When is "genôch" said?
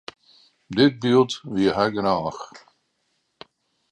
1.95-2.41